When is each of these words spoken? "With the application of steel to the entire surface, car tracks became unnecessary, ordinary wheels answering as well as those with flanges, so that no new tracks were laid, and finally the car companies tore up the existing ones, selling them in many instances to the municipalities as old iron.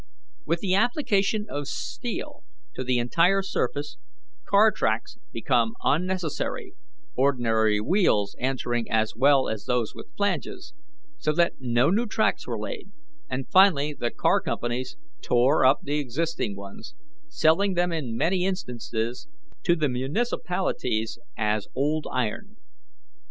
"With 0.47 0.61
the 0.61 0.73
application 0.73 1.45
of 1.47 1.67
steel 1.67 2.43
to 2.73 2.83
the 2.83 2.97
entire 2.97 3.43
surface, 3.43 3.97
car 4.45 4.71
tracks 4.71 5.19
became 5.31 5.73
unnecessary, 5.83 6.73
ordinary 7.15 7.79
wheels 7.79 8.35
answering 8.39 8.89
as 8.89 9.15
well 9.15 9.47
as 9.47 9.65
those 9.65 9.93
with 9.93 10.07
flanges, 10.17 10.73
so 11.19 11.31
that 11.33 11.53
no 11.59 11.91
new 11.91 12.07
tracks 12.07 12.47
were 12.47 12.57
laid, 12.57 12.89
and 13.29 13.47
finally 13.51 13.93
the 13.93 14.09
car 14.09 14.41
companies 14.41 14.97
tore 15.21 15.63
up 15.67 15.81
the 15.83 15.99
existing 15.99 16.55
ones, 16.55 16.95
selling 17.27 17.75
them 17.75 17.91
in 17.91 18.17
many 18.17 18.43
instances 18.43 19.27
to 19.61 19.75
the 19.75 19.87
municipalities 19.87 21.19
as 21.37 21.67
old 21.75 22.07
iron. 22.11 22.57